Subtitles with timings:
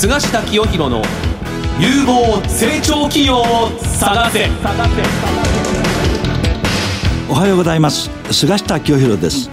[0.00, 1.02] 菅下清弘の
[1.80, 4.48] 有望成長企業を探せ。
[7.28, 8.08] おはようございます。
[8.30, 9.50] 菅下清弘です。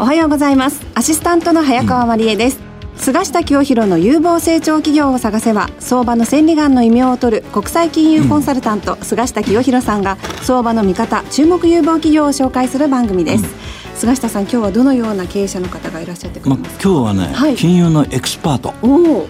[0.00, 0.84] おはようございます。
[0.96, 2.58] アシスタントの早川真理恵です、
[2.96, 13.44] 菅下清弘の有望成長企業を探せば相場の千里眼の異名を取る国際金融コンサルタント、菅下清弘さんが相場の見方注目有望企業を紹介する番組です、
[13.96, 17.56] 菅下さん今日はどのような経営者の方がいらっしゃってくれまあますか、今日はね、はい。
[17.56, 18.74] 金融のエキスパート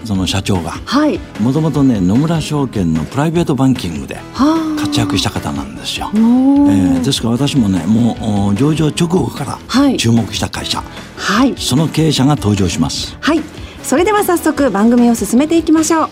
[0.04, 1.18] その社長がはい。
[1.40, 4.80] もともとね野村証券のプライベートバンキングではあ。
[4.80, 8.14] 活躍した方なんですよ、おえーーですから私もねも
[8.48, 9.92] うお上場直後かはい。
[9.92, 10.82] ら注目した会社、
[11.16, 11.54] はい。
[11.58, 13.16] その経営者が登場します。
[13.20, 13.42] はい。
[13.82, 16.08] それでは早速番組を進めていきましょう。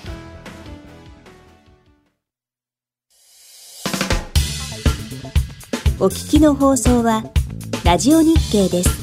[6.01, 7.23] お聞きの放送は
[7.85, 9.02] ラジオ日経です。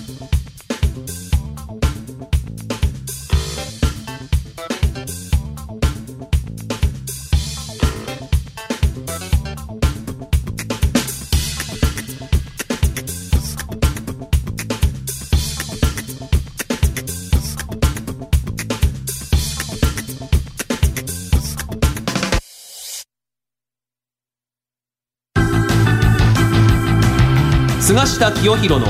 [27.90, 28.86] 菅下清弘の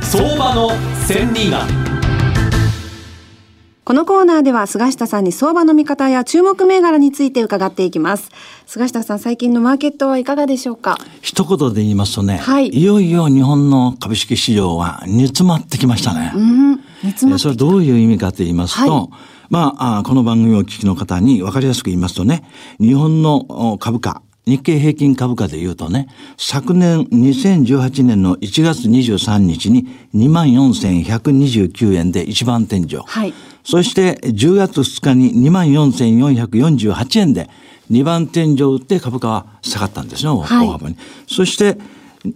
[0.00, 0.70] 相場の
[1.08, 1.66] 千里眼。
[3.82, 8.30] このコーナーでは菅下さんに相場の見方や注目銘柄について伺っていきます。
[8.64, 10.98] 菅下さん最近のマーケットはいかがでしょうか？
[11.20, 12.80] 一言で言いますとね、はい。
[12.80, 19.08] よいよ日本の株式市場は煮詰まってきましたね、うん煮詰まそれどういう意味かと言いますと、はい。
[19.50, 22.44] まああ、この番組をお聞きの方に分かりやすく言いますとね、
[22.78, 23.38] 日本の
[23.72, 32.96] お株価、日経平均株価で言うとね、昨年2018年の1月23日に24,129円で一番天井。
[33.04, 37.48] はいそして10月2日に24,448円で
[37.90, 40.96] 2番天井を打って株価は下がったんですね、大はい幅に。
[41.28, 41.78] そして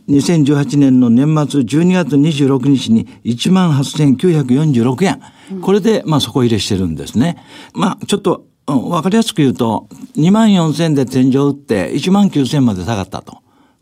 [0.08, 5.20] 2018年の年末12月26日に18,946円。
[5.60, 7.42] これで、まあ、底入れしてるんですね。
[7.72, 13.38] まあ、ちょっと、うんわかりやすく言うと、2万4000で天井を打って1万9000まで下がったと。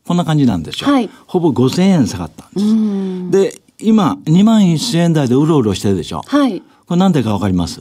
[0.07, 0.91] こんな感じなんですよ。
[0.91, 3.53] はいほぼ5000円下がったんです。
[3.53, 6.23] で、今、2万1000円台でうろうろしてるでしょ。
[6.27, 7.81] はいこれなんでかわかります？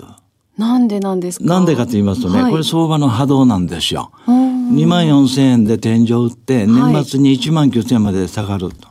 [0.57, 1.45] なんでなんですか？
[1.45, 4.11] なんでかと言いますとね、はいこれ相場の波動なんですよ。
[4.27, 8.87] 2万4千円で天井を打って、年末に1万9千円まで下がると。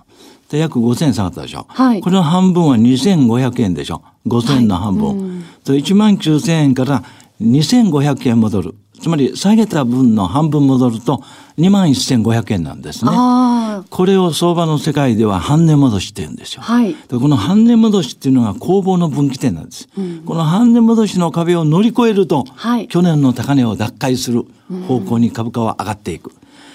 [0.51, 1.65] で、約5千円下がったでしょ。
[1.71, 4.03] はいこれの半分は2500円でしょ。
[4.27, 5.45] 5千円の半分。
[5.65, 7.03] と1万9千円から
[7.43, 8.75] 2500円戻る。
[9.01, 11.23] つまり下げた分の半分戻ると
[11.59, 13.11] 2万1500円なんですね。
[13.13, 16.63] あこれを相場の世界では半値戻しって言うんですよ。
[16.63, 19.89] はいでこの半値戻しっていうのが攻防の分岐点なんです。
[20.25, 24.45] この半値戻しの壁を乗り越えると、はい去年の高値を奪回する
[24.87, 26.31] 方向に株価は上がっていく。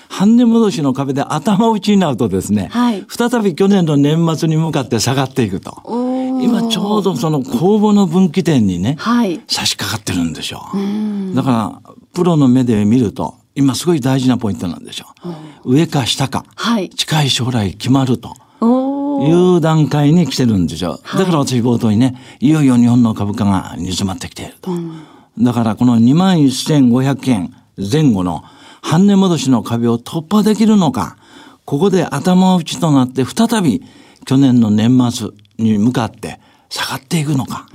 [0.09, 5.81] 半値戻しの壁で頭打ちになるとですね、はい再び去年の年末に向かって下がっていくと。
[6.41, 11.35] 今ちょうどその攻防の分岐点にね、はい差し掛かってるんでしょう。
[11.35, 15.05] だから、プロの目で見ると、今すごい大事なポイントなんでしょ
[15.65, 15.75] う。
[15.75, 18.35] 上か下か、はい近い将来決まると。
[19.19, 20.99] いう段階に来てるんですよ。
[21.17, 24.71] だから私冒頭にね、いよいよ日本の株価が煮詰まってきていると。
[25.39, 28.43] だからこの21,500円前後の
[28.81, 31.17] 半値戻しの壁を突破できるのか、
[31.65, 33.83] ここで頭打ちとなって再び
[34.25, 37.67] 去年の年末に向かって下がっていくのか。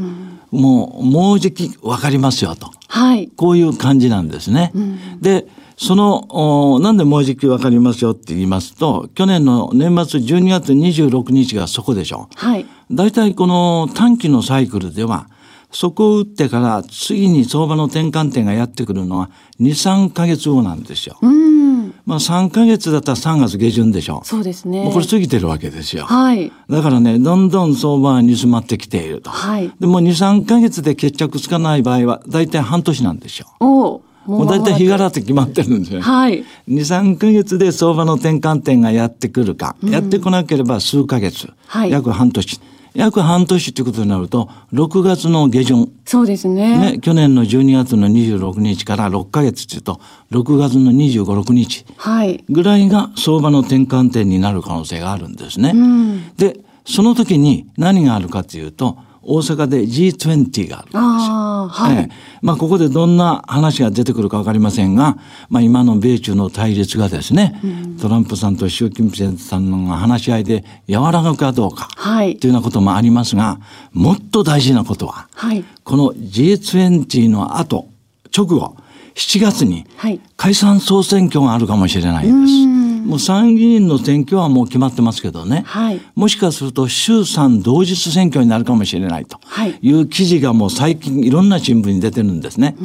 [0.50, 2.70] もう、もうじきわかりますよと。
[2.88, 4.72] はいこういう感じなんですね。
[5.20, 5.47] で、
[5.78, 12.28] その、おなんでもうじきわかりますよって言いますと、去年の年末12月26日がそこでしょ。
[12.34, 15.28] はい大体この短期のサイクルでは、
[15.70, 21.16] そこを打ってから次に相場の転換点がやってくるのは2、3ヶ月後なんですよ。
[21.22, 21.72] うん
[22.05, 24.23] まあ3ヶ月だったら3月下旬でしょ。
[24.25, 26.05] そうですねもうこれ過ぎてるわけですよ。
[26.05, 29.31] はいだからね、どんどん相場は煮詰まってきていると。
[29.31, 33.47] はいでも2、3ヶ月で決着つかない場合は、大体半年なんですよ。
[33.61, 36.00] おーもう大体日柄って決まってるんですよ。
[36.00, 42.61] はい2、3ヶ月で相場の転換点がやってくるか、やってこなければ数ヶ月、はい約半年。
[42.94, 46.93] 約半年っていうことになると、6月の下旬、そうですね。
[46.93, 50.00] ね、去年の12月の26日から6ヶ月っていうと、
[50.31, 52.44] 6月の25、6日はい。
[52.50, 55.73] ぐらいが相場の転換点になる可能性があるんですね。
[55.73, 56.35] ん。
[56.37, 61.01] で、その時に何があるかというと、大阪で G20 があるんですよ。
[61.01, 62.09] ああはい、ええ。
[62.43, 65.17] まあ、ここでどんな話が出てくるかわかりませんが、
[65.49, 67.61] まあ、今の米中の対立がですね、
[68.01, 72.37] トランプさんと習近平さんの話し合いで和らぐかどうか、はい。
[72.37, 73.61] というようなこともありますが、
[73.93, 75.65] もっと大事なことは、はい。
[75.85, 77.89] この G20 の後、
[78.37, 78.77] 直後、
[79.15, 80.21] 7月にはい。
[80.37, 82.72] 解散総選挙があるかもしれないんです。
[83.04, 85.62] もう参議院の選挙はもう決まってますけどね。
[85.66, 92.76] はいもしかすると衆参同日選挙になるかもしれないとはいいう記事がもう最近いろんな新聞に出てるんですね。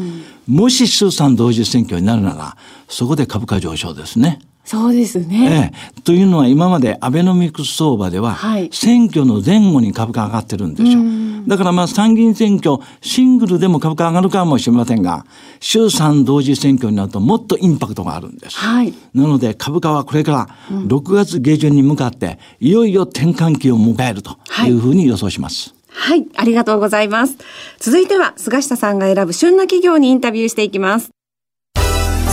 [0.48, 4.40] もし衆参同日選挙になるなら、そこで株価上昇ですね。
[4.68, 5.72] そうですね。
[5.96, 11.00] ええ、というのは今までアベノミクス相場では、はい選挙の前後に株価上がってるんですよ。
[11.48, 15.26] だからまあ参議院選挙、シングルでも株価上がるかもしれませんが、
[15.62, 18.58] 衆参同時選挙になるともっとインパクトがあるんです。
[18.58, 18.94] はい。
[19.14, 24.38] なので株価はこれから6月下旬に向かって、いよいよ転換期を迎えると
[24.68, 25.74] いうふうに予想します。
[25.88, 26.26] はい。
[26.36, 27.38] ありがとうございます。
[27.80, 31.17] 続いては、菅下さんが選ぶ旬な企業にインタビューしていきます。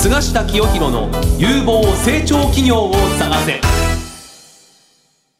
[0.05, 1.09] 菅下清弘の
[1.39, 3.59] 有望成長企業を探せ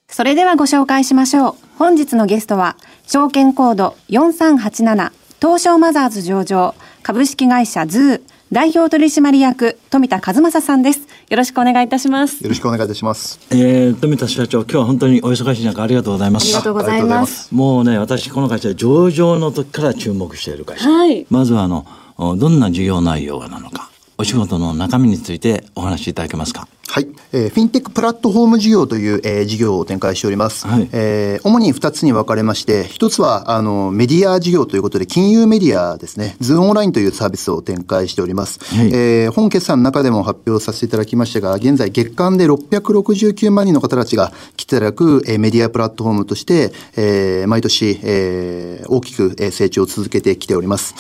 [0.09, 1.55] それではご紹介しましょう。
[1.77, 8.23] 本日のゲストは、証券コード4387、東証マザーズ上場、株式会社 ZUU、
[8.53, 11.01] 代表取締役、冨田和成さんです。
[11.29, 12.43] よろしくお願いいたします。
[12.43, 13.39] よろしくお願いいたします。
[13.51, 16.45] えー、冨田社長、今日は本当にお忙しい中ありがとうございます。
[16.45, 17.21] ありがとうございま。
[17.21, 20.89] ますすもうね、私、この会社、上場の時から注目している会社。
[20.89, 21.27] はい。
[21.29, 21.85] まずは、あの、
[22.17, 26.69] おどんな事業内容なのか、お仕事の中身についてお話しいただけますか？
[26.95, 27.09] はい。
[27.33, 30.69] えーフィンテックプラットフォーム事業という、えー事業を展開しております。
[30.69, 38.61] はいえー主に2つに分かれまして、1つは、あの、メディア事業ということで、金融メディアですね、 ZUU online というサービスを展開しております。
[38.77, 50.95] はいえー本決算の中でも発表させていただきましたが、現在月間で669万人の方たちが来ていただく、えーメディアプラットフォームとして、えー毎年、えー大きくえー成長を続けてきております。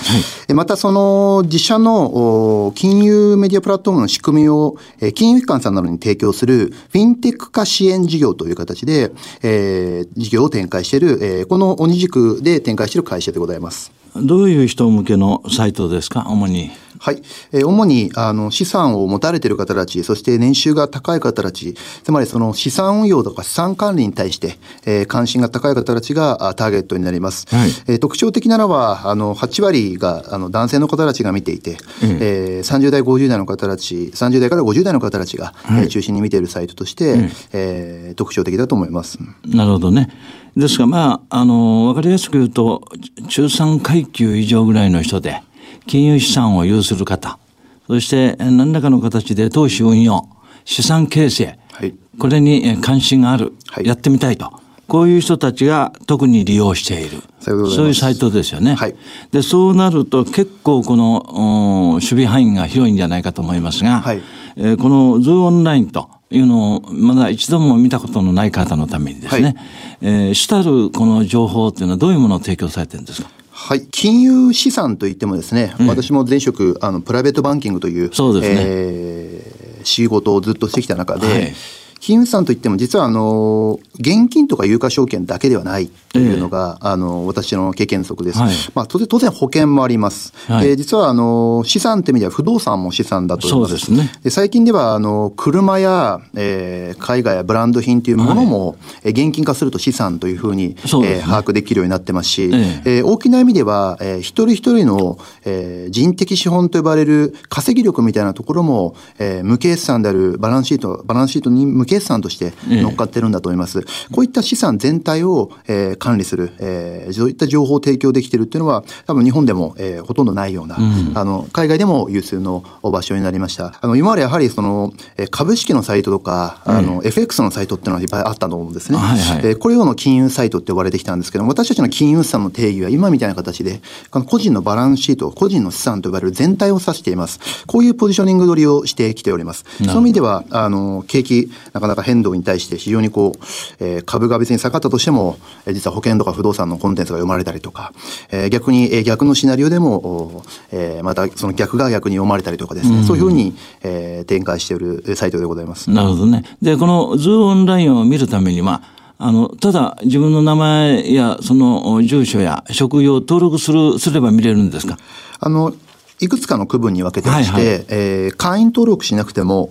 [0.48, 13.92] えーまた、その自社のお金融メディアプラットフォームの仕組みを、えー金融機関さんなどに提供するフィンテック化支援事業という形で、えー事業を展開している、えーこの鬼軸で展開している会社でございます。
[14.16, 16.70] どういう人向けのサイトですか、主に。
[17.04, 17.22] はい。
[17.52, 24.56] えー主に、あの、資産を持たれている方たち、そして年収が高い方たち、つまりその資産運用とか資産管理に対して、
[24.86, 27.46] えー関心が高い方たちがあターゲットになります。
[27.54, 39.18] はいえー特徴的なのは、あの、8割が、あの、男性の方たちが見ていて、えー30代、50代の方たち、30代から50代の方たちが、えー中心に見ているサイトとして、えー特徴的だと思います。
[39.46, 40.08] なるほどね。
[40.56, 42.82] ですが、まあ、あの、わかりやすく言うと、
[43.28, 45.42] 中産階級以上ぐらいの人で、
[45.86, 47.38] 金融資産を有する方、
[47.86, 50.26] そして、え何らかの形で投資運用、
[50.64, 51.94] 資産形成、はい。
[52.18, 53.86] これにえ関心がある、はい。
[53.86, 54.52] やってみたいと。
[54.86, 57.22] こういう人たちが特に利用している。
[57.40, 58.74] そういうサイトですよね。
[58.74, 58.94] はい。
[59.32, 64.20] で、そうなると結構この、お守備範囲が広いんじゃないかと思いますが、はい。
[64.56, 69.56] えーこのズーオンラインというのをまだ一度も見たことのない方のためにですね、はい。
[70.02, 73.28] えー主たるこの情報っていうのはどういうものを提供されてるんですか？
[73.66, 73.86] はい。
[73.90, 78.62] 金融資産といってもですね、私も前職、あの、プライベートバンキングという、そうですね。
[78.66, 81.54] えー仕事をずっとしてきた中で、はい
[82.04, 88.38] 金融資産といっても実はあの、現金とか有価証券だけではないというのが、あの、私の経験則です。
[88.38, 88.54] はい。
[88.74, 90.34] まあ、当然、当然保険もあります。
[90.46, 90.68] はい。
[90.68, 93.86] えー実はあの、資産って意味では不動産も資産だと思います。
[93.86, 94.12] そうですね。
[94.22, 101.08] で最近では、あの、車や、えー海外やブランド品というものも、えー現金化すると資産というふうに、そうね。
[101.16, 103.02] えー把握できるようになってますし、ええ。
[103.02, 113.82] ー大きな意味では、えー一人一人の、えー人的資本と呼ばれる稼ぎ力みたいなところも、えー無決算であるバランスシート、バランスシートに無決算としてええ乗っかってるんだと思います。
[114.12, 120.76] こういった資産全体を、えー管理する、えーそういった情報を提供できているっていうのは、多分日本でも、えーほとんどないような、
[121.14, 123.78] あの、海外でも有数の場所になりました。
[123.80, 128.98] あの、今までやはりその、えー株式のサイトとか、あの、FX のサイトっていうのはいっぱいあったと思うんですね。
[128.98, 137.40] はいはいえーこれをの金融サイトって呼ばれてきたんですけども、私たちの金融資産の定義は今みたいな形で、この個人のバランスシート、個人の資産と呼ばれる全体を指しています。
[137.66, 139.64] こういうポジショニング取りをしてきております。
[139.78, 143.38] そういう意味では、あの、景気、なかなか変動に対して非常にこう、
[143.80, 147.92] えー株が別に下がったとしても、えー実は保険とか不動産のコンテンツが読まれたりとか、
[148.30, 155.90] えー逆に、えー逆のシナリオでも、おえーまたその逆が逆に読まれたりとかですね、そういうふうに、えー展開しているえーサイトでございます。
[155.90, 156.44] なるほどね。
[156.62, 158.82] で、このズーオンラインを見るためには、
[159.16, 164.98] あの、ただ自分の名前やその住所や職業を登録する、すれば見れるんですか？
[165.40, 165.72] あの、
[166.20, 169.68] いくつかの区分に分けてまして、はいはいえー会員登録しなくても、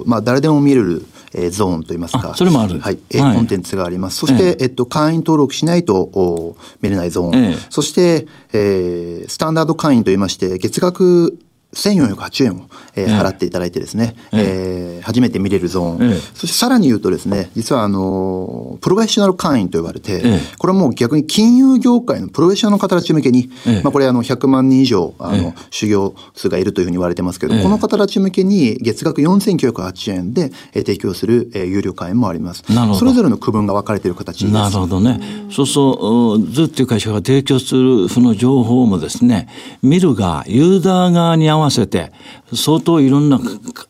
[0.00, 1.04] おまあ、誰でも見れる、
[1.34, 2.32] えーゾーンといいますか。
[2.32, 2.98] あそれもあるはい。
[3.10, 4.18] えーはいコンテンツがあります。
[4.18, 7.34] そして、ええっと、会員登録しないと、お見れないゾーン。
[7.36, 11.38] ええそして、えースタンダード会員といいまして、月額
[11.74, 16.20] 1408円を、えー払っていただいてですね、えー初めて見れるゾーン、ええ。
[16.34, 20.40] そしてさらに言うとですね、実はあの、プロフェッショナル会員と呼ばれて、ええ。
[20.58, 23.82] これはもう逆に金融業界のプロフェッショナルの方たち向けに、ええ。
[23.82, 25.54] まあこれあの100万人以上、あの、ええ。
[25.70, 27.62] 修行数がいるというふうに言われてますけど、ええ。
[27.62, 32.64] この方たち向けに月額4908円で、えー提供する、えー有料会員もあります。
[32.72, 32.98] なるほど。
[32.98, 34.52] それぞれの区分が分かれている形です。
[34.52, 35.20] なるほどね。
[35.50, 39.48] そうそう、ずっていう会社が提供するその情報もですね、
[39.82, 42.12] 見るが、ユーザー側に合合わせて、
[42.54, 43.38] 相当いろんな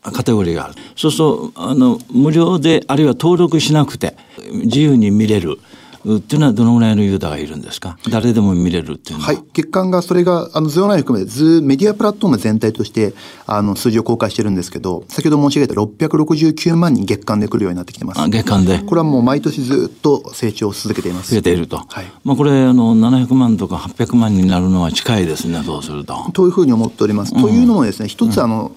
[0.01, 0.75] カカテゴリーがある。
[0.95, 4.15] そうそう、あの、無料で、あるいは登録しなくて、
[4.51, 5.59] 自由に見れる。
[6.05, 7.97] っていうのはどのぐらいのユーザーがいるんですか？
[8.09, 9.33] 誰でも見れるっていうのは。
[9.33, 9.43] はい。
[9.53, 13.13] 月間が、それが、あの、ズオナイ含めて、ズメディアプラットフォーム全体として、
[13.45, 18.21] あの、数字を公開してるんですけど、先ほど申し上げた669万人月間で来るようになってきてます。
[18.21, 21.31] あ月間でこれはもう毎年ずっと成長を続けています。
[21.31, 21.77] 増えていると。
[21.77, 26.29] はいまあこれ、あの、700万とか800万になるのは近いですね、そうすると。
[26.33, 27.33] というふうに思っております。
[27.33, 28.71] というのもですね、一つあの、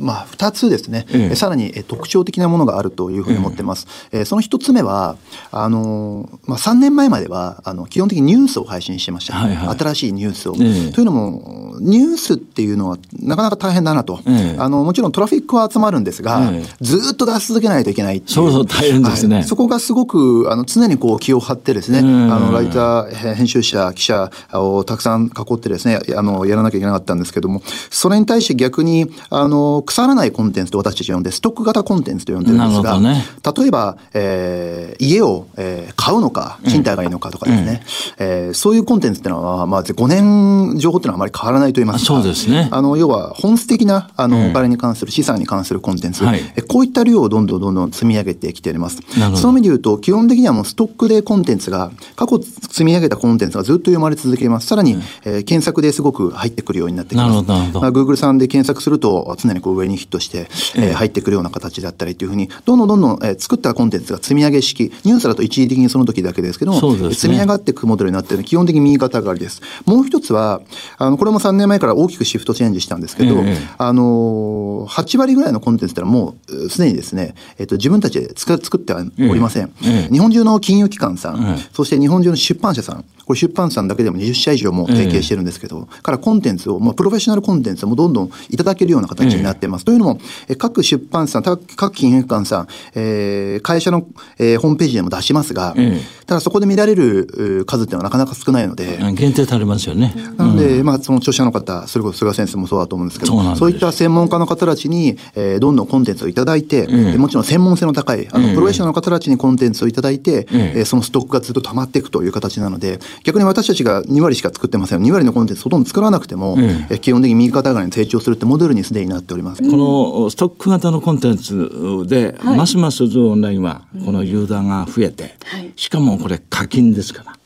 [0.00, 3.86] まあ、二つですね、えええさらにえ特徴的なものがあるというふうに思ってます。
[4.12, 5.16] えーその一つ目は、
[5.50, 9.34] あの、まあ、3年前までは、あの、基本的にニュースを配信してました。
[9.34, 9.78] はいはい。
[9.78, 10.56] 新しいニュースを。
[10.60, 10.92] ええ。
[10.92, 14.20] というのも、ニュースっていうのはなかなか大変だなと。
[14.26, 14.56] ええ。
[14.58, 16.66] あの、もちろんトラフィックは集まるんですが、ええ。
[16.80, 18.34] ずっと出し続けないといけないっていう。
[18.34, 19.36] そうそう大変ですね。
[19.36, 19.44] はい。
[19.44, 37.82] そこがすごく、あの、常にこう気を張ってですね、うんあの、ライター、へ編集者、記者をたくさん囲ってですね、あの、やらなきゃいけなかったんですけども、それに対して逆に、あの、腐らないコンテンツと私たち呼んで、ストック型コンテンツと呼んでるんですが、なるほ例えば、えー家を、えー買うのか、賃貸がいいのかとかですね、
[38.18, 42.68] えーそういうコンテンツっていうのは、まあ、5年情報っていうのはあまり変わらないと言いますか、あそうですね。
[42.70, 46.40] あの、要は本質的な、あの、ええお金に関する、資産に関するコンテンツ、はい。
[46.56, 49.00] えこういった量をどんどんどんどん積み上げてきております。
[49.18, 49.36] なるほど。
[49.36, 54.66] その意味で言うと、基本的にはもうストックでコンテンツが、過去積み上げたコンテンツがずっと読まれ続けます。
[54.66, 57.28] さらに、えー検索ですごく入ってくるようになってきます。
[57.28, 57.80] なるほどなるほど。
[57.80, 67.14] まあ、Google さんで検索すると、常にこう上にヒットして、えー入ってくるような形だったりというふうに、どんどんどんどん、えー作ったコンテンツが積み上げ式、ニュースだと一時的にその時だけですけども、ね。
[67.14, 69.60] 積み上がっていくモデルになっているので基本的に右肩上がりです。
[69.86, 70.60] もう一つは、
[70.96, 73.56] あの、これも3年前から大きくシフトチェンジしたんですけど、ええ。
[73.78, 79.72] あのー、8割ぐらいのコンテンツってのはもう、うすでにですね、えっ、と、自分たちで作作ってはおりません。
[79.84, 80.12] ええ。
[80.12, 81.68] 日本中の金融機関さん、ええ。
[81.72, 89.84] そして日本中の出版社さん、これ出版社さんだけでも20社以上もう提携してるんですけど、からコンテンツを、まあ、プロフェッショナルコンテンツをもうどんどんいただけるような形になっています。
[89.84, 90.18] というのも、
[90.48, 94.06] え各出版社各金融機関さん、えー会社の、
[94.38, 100.14] えーホームページでも出しますが、ええただそこで見られるう数っていうのはなかなか少ないので、限定されますよね。
[100.36, 115.02] なので、まあ、その著者の方、それこそ菅先生もそうだと思うんですけど、そういった専門家の方たちに、えーどんどんコンテンツをいただいて、ええもちろん専門性の高い、あの、ええプロフェッショナルの方たちにコンテンツをいただいて、えええーそのストックがずっと溜まっていくという形なので、逆に私たちが2割しか作ってません。
[115.02, 119.62] 2割のコンテンツほとんど作らなくても、えええー基本的に右肩上がりに成長するってモデルにすでになっております。
[119.62, 127.38] このストック型のコンテンツで、ますますズオンラインはこのユーザーが増えて、はいしかもこれ課金ですから、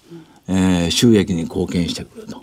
[0.49, 2.43] えー収益に貢献してくると。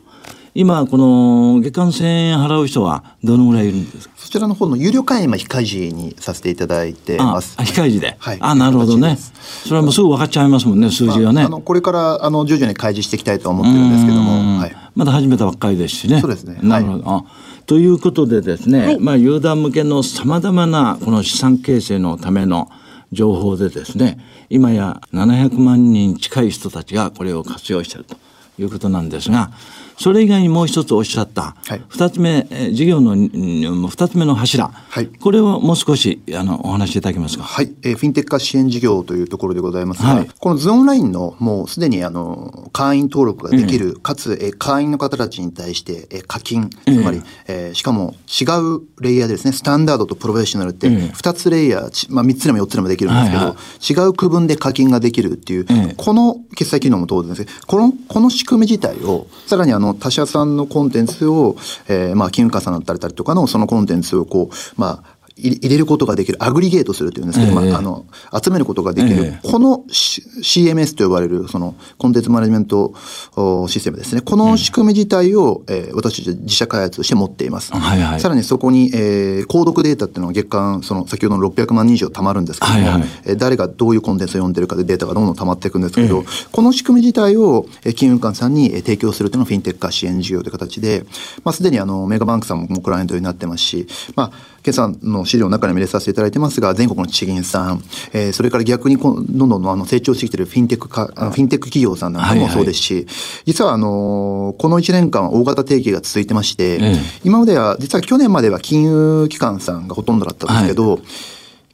[0.55, 4.15] 今、この月間1000円払う人はどのぐらいいるんですか？
[4.17, 7.55] そちらの方の有料会員は非開示にさせていただいてあます。
[7.57, 8.15] あ控え示で？
[8.19, 9.17] はいあ、なるほどね。
[9.63, 11.33] それはもうすぐ分かっちゃいますもんね、数字がね。
[11.33, 14.75] まああの、これから、あの、徐々に開示していきたいと思ってるんですけどうんも、はい。
[14.95, 16.19] まだ始めたばっかりですしね。
[16.19, 17.03] そうですねなるほど。
[17.07, 17.23] あ
[17.65, 22.67] ということでですね、はいまあ、ユーザー向けのさまざまなこの資産形成のための
[23.11, 28.17] 情報でですね、今や700万人近い人たちがこれを活用していると
[28.59, 29.51] いうことなんですが、
[29.99, 31.81] それ以外にもう一つおっしゃった、はい。
[31.89, 35.07] 二つ目、えー事業のうん二つ目の柱、はい。
[35.07, 37.43] これをもう少しあのお話しいただけますか？
[37.43, 40.27] はい、えーフィンテック化支援事業というところでございますが、はい。
[40.39, 48.45] このズオンラインのもうすでにあの会員登録ができる、かつ、えー会員の方たちに対して、えー課金、つまり、えーしかも違
[48.77, 61.55] うレイヤーでですね、スタンダードとプロフェッショナルってええ2つレイヤー、ちまあ、3つでも4つでもできるんですけど、はいは違う区分で課金ができるっていう、ええこの決済機能も当然ですこの、この仕組み自体を、さらにあの他社さんのコンテンツを、
[61.87, 67.69] えーまあ、金融家さんだったりとかのそのコンテンツをこう、まあ、入れることができる、アグリゲートするというんですけど、ええ。
[67.69, 68.05] まあ、あの、
[68.43, 69.47] 集めることができる、ええ。
[69.49, 72.93] この C- CMS と呼ばれる、その、コンテンツマネジメント
[73.35, 74.21] おシステムですね。
[74.21, 77.73] この仕組み自体を、えー私たち自社開発して持っています。
[77.73, 78.19] はいはい。
[78.19, 83.03] さらにそこに、えー、購読データっていうのが月間、その、先ほどの600万人以上貯まるんですけども、はいはい。
[83.25, 91.05] えー誰がどういうコンテンツを読んでるかでデータがどんどん溜まっていくんですけど、この仕組み自体を、えー金融機関さんにえー提供するというのがフィンテック化支援事業という形で、
[91.43, 94.31] まあ、すでにあの、メガバンクさんもクライアントになってますし、まあ、
[94.65, 103.13] 今朝の資料の中にも入れさせていただいてますが、全国の地銀さん、えー、それから逆にどんどんあの成長してきているフィンテックか、フィンテック企業さんなんかもそうですし、はいはい、
[103.45, 111.01] 実はあの、この1年間大型提携が続いてまして、ええ、今までは、実は去年までは金融機関さんがほとんどだったんですけど、はい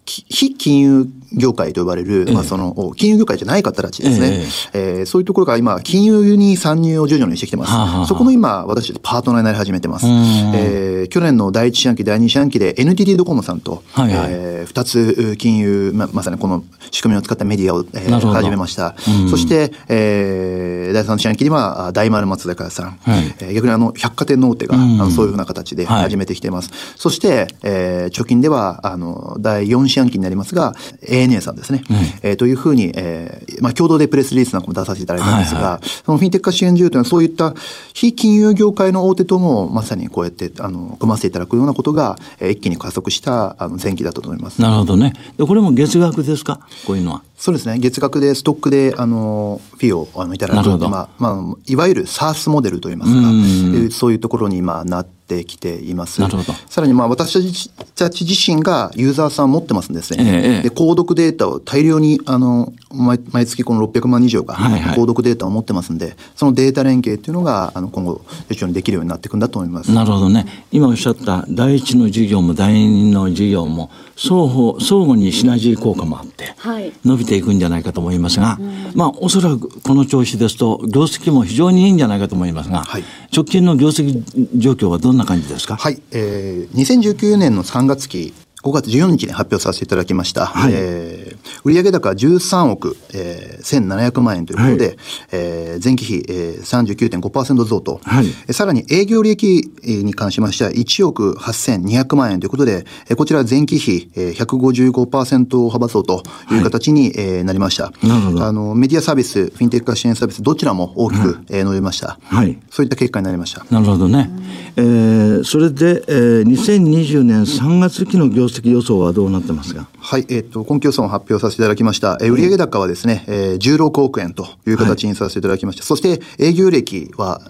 [0.05, 4.45] 非金融業界と呼ばれる、ええ、まあその、金融業界じゃない方たちですね。
[4.74, 5.01] ええ。
[5.03, 7.71] ー、そういうところが今、金融に参入を徐々にしてきてます。
[7.71, 10.05] はあはあ、そこの今、私パートナーになり始めてます。
[10.07, 18.95] えー、去年の第一四半期、第二四半期で NTT ドコモさんと、はいはい、えー、2つ金融、ままさにこの仕組みを使ったメディアを、えー、始めました。
[19.29, 26.69] そして、えー、第三四半期には大丸松坂屋さん、はい、えー、逆にあの百貨店の大手が、あのそういうふうな形で始めてきています。
[26.69, 30.73] はい、そして、えー、貯金では、あの、第四四半期になりますが、
[31.07, 31.83] ANA さんですね。
[31.89, 37.53] うん、えー、というふうに、えー、まあ、共同でプレスリリースなんかも出させていただいたんですが、はいはい、そのフィンテック化支援事業というのはそういった
[37.93, 44.61] 非金融業界の大手ともまさにこうやってあの組ませていただくようなことが、えー、一気に加速したあの前期だったと思います。
[44.61, 45.13] なるほどね。
[45.37, 46.59] でこれも月額ですか？
[46.85, 47.23] こういうのは。
[47.37, 47.77] そうですね。
[47.79, 56.21] 月額でストックであのフィーをあのいただくまあまあいわゆる SARS モデルといいますか、うそういうところに今なってきています。
[56.21, 56.53] なるほど。
[56.69, 60.23] さらにまあ私たち自身がユーザーさん持ってますんですね。
[60.23, 69.91] ええ、で、購読データを大量に、あの、毎毎月この600万以上が購読データを持ってますんで、はいはい、そのデータ連携っていうのが、あの、今後、非常にできるようになっていくんだと思います。
[69.91, 70.45] なるほどね。
[70.71, 76.55] 今おっしゃった第一の事業も第二の事業も、双方、相互にシナジー効果もあって、
[77.03, 83.03] 伸びていくんじゃないかと思いますが、はい、まあ、おそらくこの調子ですと、業績も非常にいいんじゃないかと思いますが、はい、
[83.36, 84.24] 直近の業績
[84.58, 85.75] 状況はどんな感じですか？
[85.75, 88.34] はい、えー、2019年の3月期、
[88.65, 90.48] 5月14日に発表させていただきました。
[90.48, 94.98] はい、えー、売上高13億、えー、1700万円ということで、はい、
[95.34, 107.91] えー、前期比、えー、39.5%増と、はい、さらに営業利益に関しましては1億8200万円ということで、えー、こちら前期比、えー、155%幅増という形に、はい、えー、なりました。
[108.01, 108.45] なるほど。
[108.45, 112.17] あの、メディアサービス、フィンテック化支援サービス、どちらも大きく、はい、えー、伸びました。
[112.24, 112.57] はい。
[112.72, 113.63] そういった結果になりました。
[113.69, 114.31] なるほどね。
[114.77, 122.17] えー、それで、えー、2020年3月期の業績績予想はどうなってますかはい、えっ、ー、と、今期予算を発表させていただきました。
[122.21, 125.81] えー、売上高はですね、えー、16億円という形にさせていただきました。
[125.81, 127.41] はい、そして、営業歴は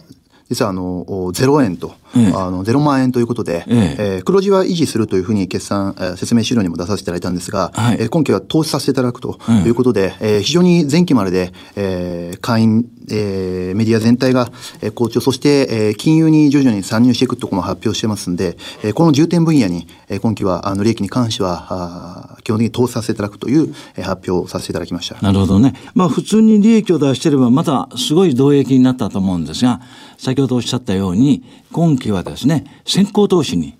[0.50, 14.52] 実はあの0円と、ええ、あの0万円ということで、えええー、黒字は維持するというふうに決算、えー、説明資料にも出させていただいたんですが、はい、えー、今期は投資させていただくということで、えー、非常に前期までで、えー、会員、えー、メディア全体が
[14.94, 25.20] 好調、そして、えー、金融に徐々に参入していくところも発表してますんで、えー、この重点分野に、えー、今期はあの利益に関してはあ基本的に投資させていただくという、えー、発表をさせていただきました。
[25.22, 25.74] なるほどね。
[25.96, 29.82] まあ普通に利益を出してればまたすごい動益になったと思うんですが、
[30.18, 33.76] 先ほどおっしゃったように、今期はですね、先行投資に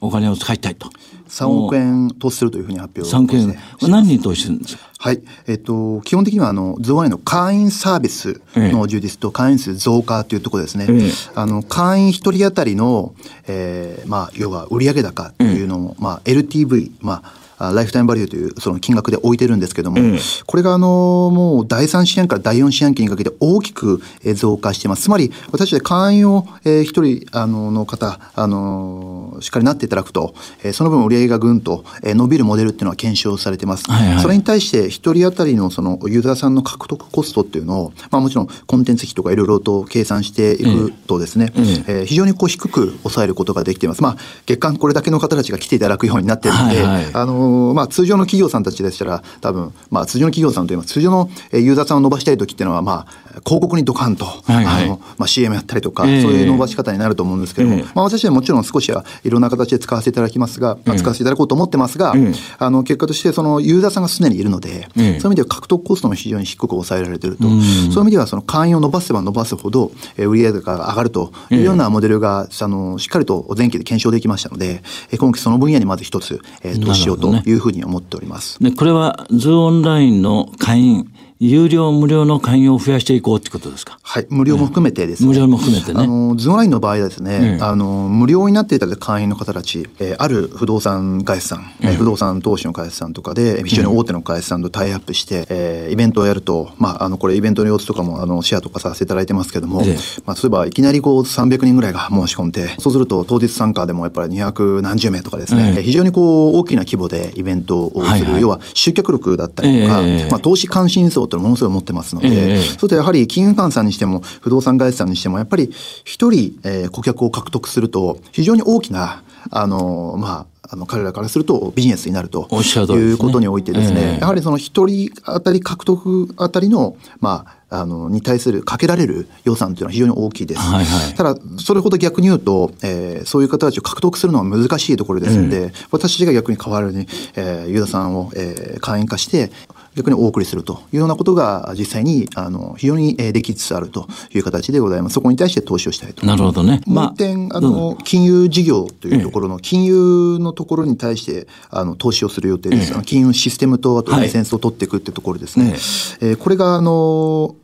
[0.00, 0.88] お金を使いたいと。
[1.28, 3.54] 3億円投資するというふうに発表3億円。
[3.90, 4.88] 何人投資するんですか？
[4.98, 5.20] はい。
[5.46, 10.86] えっと、基本的には、あの、ゾワイの会員サービスの充実と会員数増加というところですね。
[10.88, 13.14] ええ、あの、会員一人当たりの、
[13.46, 24.00] えー、まあ、要は売上高というのを、え、まあ、LTV、まあ、ライフタイムバリューというその金額で置いてるんですけども、うん、これがあの、もう第3四半から第4四半期にかけて大きく
[24.34, 25.02] 増加しています。
[25.02, 30.34] つまり、私たち会員を一人あのの方、あの、しっかりなっていただくと、
[30.72, 33.90] その分売上がぐんと伸びるモデルっていうのは検証されてます。
[33.90, 44.02] はいはい、それに対して一人当たりのそのユーザーさんの獲得コストっていうのを、まあもちろんコンテンツ費とかいろいろと計算していくとですね、うんえー、非常にこう低く抑えることができています。
[44.02, 44.16] まあ
[44.46, 74.82] 月間これだけの方たちが来ていただくようになってるので、はいはい、あのまあ、通常の企業さんたちでしたら、多分、まあ、通常の企業さんといいます、通常のユーザーさんを伸ばしたい時っていうのは、まあ、広告にドカンと、はいはい、あの、まあ、CM やったりとか、えー、そういう伸ばし方になると思うんですけども、えー、まあ、私はもちろん少しはいろんな形で使わせていただきますが、まあ、使わせていただこうと思ってますが、えー、あの、結果として、そのユーザーさんがすでにいるので、そういう意味では獲得コストも非常に低く抑えられていると、そういう意味では、その会員を伸ばせば伸ばすほど、売上高が上がるというようなモデルが、あの、しっかりと前期で検証できましたので、
[75.18, 76.40] 今期その分野にまず一つ、
[76.84, 78.62] 投資しようというふうに思っております。
[78.62, 83.98] ね、これは、ズーオンラインの会員、有料無料の会員を増やしていこうってことですか？
[84.02, 84.26] はい。
[84.28, 85.28] 無料も含めてですね。
[85.28, 86.02] 無料も含めてね。
[86.02, 99.82] あの、ズオンラインの場合はですね、あの、無料になっていた会員の方たち、えー、ある不動産会社さん、えー、不動産投資の会社さんとかで、非常に大手の会社さんとタイアップして、えー、イベントをやると、まあ、あの、これイベントの様子とかも、あの、シェアとかさせていただいてますけども、
[100.26, 115.70] まあ、例えばいきなりこう、300人ぐらいが申し込んで、そうすると当日参加でもやっぱり200何十名とかですね、非常にこう、大きな規模でイベントをする、はいはい、要は集客力だったりとか、まあ、投資関心層っていうのものすごい持ってますので、えー、そうするとやはり金融機関さんにしても不動産会社さんにしてもやっぱり
[116.04, 124.20] 一人、えー、顧客を獲得すると非常に大きなあの、まあ、あの、彼らからするとビジネスになるということにおいてですね、ええ。
[124.20, 130.60] やはりその一人当たり獲得あたりの、まあ、あの、に対するかけられる予算というのは非常に大きいです。
[130.60, 131.14] はいはい。
[131.14, 139.50] ただ、それほど逆に言うと、えーそういう方たちを獲得するのは難しいところですので、私たちが逆に代わりに、えーユーザーさんを、えー会員化して、
[139.96, 145.14] 逆にお送りするというようなことが実際にあの非常にえーできつつあるという形でございます。
[145.14, 146.26] そこに対して投資をしたいと。
[146.26, 146.80] なるほどね。
[146.86, 152.92] もう一点、あどうぞの、金融事業というところの、金融のところに対して、あの、投資をする予定です。
[152.94, 155.74] あの金融システムと、あとはいライセンスを取っていくってところですね。
[156.20, 157.54] ええーこれが、あの、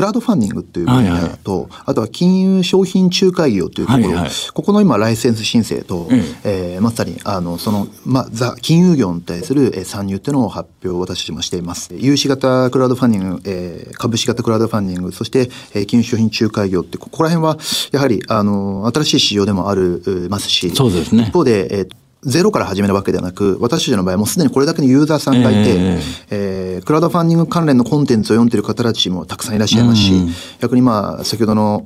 [0.00, 4.08] クラウドファンディングという分野と、あとは金融商品仲介業というところ、
[4.54, 6.08] ここの今、ライセンス申請と、
[6.42, 11.90] えーまさに、あの、その、まあ、ザ、金融業に対するえー参入っていうのを発表を私たちもしています。
[11.94, 17.58] 有資型クラウドファンディング、えー株式型クラウドファンディング、そして、えー金融商品仲介業って、ここら辺は、
[17.92, 21.24] やはり、あの、新しい市場でもある、うますし、そうですね。
[21.28, 21.88] 一方で、えー
[22.24, 30.12] ゼロから始めるわけではなく、私たちの場合もうすでにこれだけのユーザーさんがいて、ええークラウドファンディング関連のコンテンツを読んでいる方たちもたくさんいらっしゃいますし、
[30.60, 31.82] 逆にまあ、先ほどの、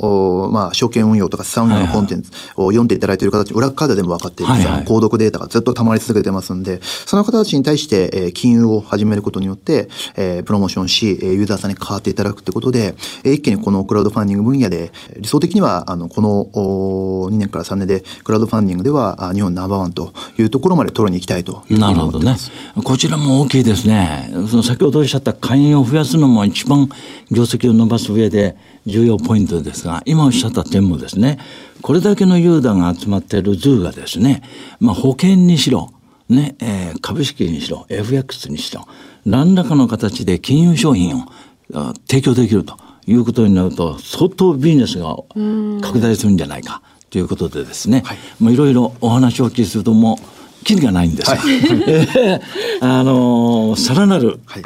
[0.47, 4.85] おまあ、証券運用とか資産運用のコンテンツを読んでいただいている方たち、裏側で全部分かっている、はいはい。
[4.85, 12.95] 購読データがずっと溜まり続けてますんで、その方たちに対して、えー金融を始めることによって、えープロモーションし、えーユーザーさんに変わっていただくということで、
[13.25, 22.37] えー一気にこのクラウドファンディング分野で、理想的には、あの、このお2年から3年で、クラウドファンディングでは、あ日本ナンバーワンというところまで取りに行きたいとなるほどね。
[22.83, 24.31] こちらも大きいですね。
[24.49, 26.89] その先ほどおっしゃった会員を増やすのも一番
[27.31, 28.57] 業績を伸ばす上で
[28.87, 31.39] 重要ポイントですが、今おっしゃった点もですね、
[31.83, 34.43] これだけのユーザーが集まっている ZUU がですね、
[34.81, 35.93] まあ保険にしろ、
[36.29, 38.87] ね、えー株式にしろ、FX にしろ、
[39.25, 41.27] 何らかの形で金融商品を
[42.09, 45.17] 提供できるということになると、相当ビジネスが
[45.83, 46.83] 拡大するんじゃないか
[47.15, 48.03] ということでですね、
[48.41, 50.19] もういろいろお話をお聞きするとも
[50.61, 51.37] う、キリがないんですよ。
[51.87, 52.41] えー
[52.83, 54.65] あのーさらなる、はい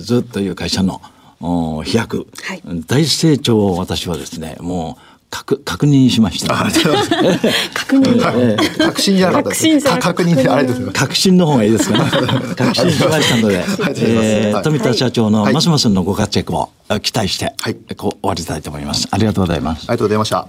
[0.00, 1.02] ZUU という会社の
[1.40, 6.54] お飛躍、はい大成長を私はですね、もう確確認しました。
[7.74, 9.84] 確認確信じゃなかったです。
[9.98, 10.98] 確認でありがとうございます。
[11.00, 12.10] 確信の方がいいですかね。
[12.54, 13.64] 確信しましたので、
[13.98, 19.08] えーはい冨田社長のはいますますのご活躍をえ期待して、はいこう終わりたいと思います。
[19.10, 19.80] ありがとうございます。
[19.80, 20.46] ありがとうございました。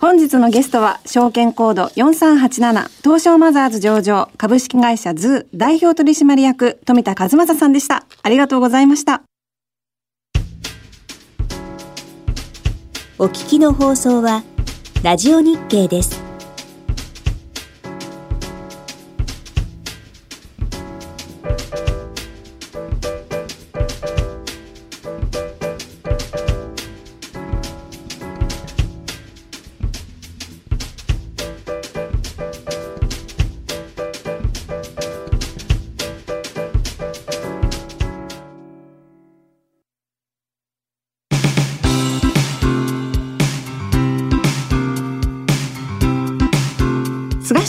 [0.00, 9.22] 本日のゲストは証券コード4387東証マザーズ上場株式会社 ZUU 代表取締役冨田和成さんでしたありがとうございました
[13.18, 14.44] お聞きの放送は
[15.02, 16.27] ラジオ日経です。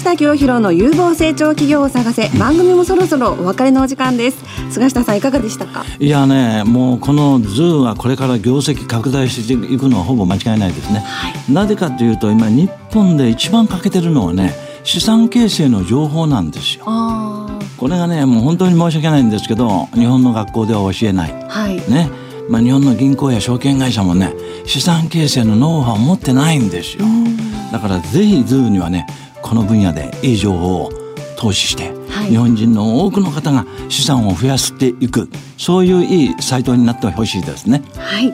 [0.10, 5.86] 菅下清廣の有望成長企業を探せ番組もそろそろお別れのお時間です菅下さんいかがでしたか？
[6.00, 11.06] いやね、もうこの ZUU はこれから業績拡大していくのはほぼ間違いないですね。
[11.50, 16.86] なぜかというと今日本で一番欠けてるのはね、資産形成の情報なんですよ。
[16.88, 21.32] あこれがね、もう本当に申し訳ないんですけど、日本の学校では教えない。
[21.32, 22.10] あはいね。
[22.50, 24.34] まあ日本の銀行や証券会社もね、
[24.66, 27.06] 資産形成のノウハウを持ってないんですよ。
[27.72, 29.06] だからぜひ ZUU にはね、
[29.42, 30.92] この分野でいい情報を
[31.38, 32.30] 投資して、はい。
[32.30, 37.84] 日本人の多くの方が資産を増やしていく、そういういいサイトになってほしいですね。
[37.98, 38.34] はい。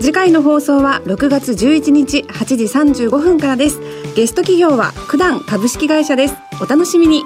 [0.00, 2.64] 次回の放送は6月11日8時
[3.06, 3.80] 35分からです。
[4.14, 6.34] ゲスト企業は九段株式会社です。
[6.60, 7.22] お楽しみに